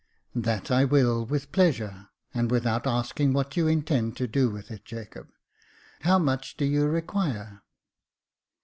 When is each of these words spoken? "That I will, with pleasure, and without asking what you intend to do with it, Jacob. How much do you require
"That 0.33 0.71
I 0.71 0.83
will, 0.83 1.27
with 1.27 1.51
pleasure, 1.51 2.07
and 2.33 2.49
without 2.49 2.87
asking 2.87 3.33
what 3.33 3.55
you 3.55 3.67
intend 3.67 4.17
to 4.17 4.27
do 4.27 4.49
with 4.49 4.71
it, 4.71 4.83
Jacob. 4.83 5.29
How 5.99 6.17
much 6.17 6.57
do 6.57 6.65
you 6.65 6.87
require 6.87 7.61